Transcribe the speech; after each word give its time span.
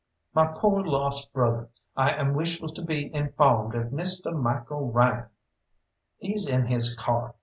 "My 0.33 0.47
poor 0.47 0.83
lost 0.83 1.31
brother, 1.31 1.69
I 1.95 2.09
am 2.13 2.33
wishful 2.33 2.69
to 2.69 2.81
be 2.81 3.11
infawmed 3.13 3.75
if 3.75 3.91
Misteh 3.91 4.31
Michael 4.35 4.91
Ryan" 4.91 5.27
"He's 6.17 6.49
in 6.49 6.65
his 6.65 6.95
car. 6.97 7.35